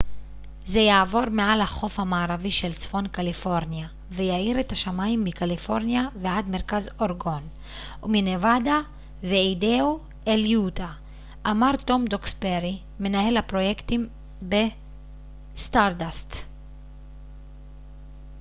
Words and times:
זה 0.65 0.79
יעבור 0.79 1.29
מעל 1.29 1.61
החוף 1.61 1.99
המערבי 1.99 2.51
של 2.51 2.73
צפון 2.73 3.07
קליפורניה 3.07 3.87
ויאיר 4.11 4.59
את 4.59 4.71
השמים 4.71 5.23
מקליפורניה 5.23 6.01
ועד 6.21 6.47
מרכז 6.47 6.89
אורגון 6.99 7.47
ומנבדה 8.03 8.79
ואיידהו 9.23 9.99
אל 10.27 10.45
יוטה 10.45 10.87
אמר 11.47 11.71
טום 11.85 12.05
דוקסברי 12.05 12.79
מנהל 12.99 13.37
הפרויקטים 13.37 14.09
בסטארדאסט 15.55 16.35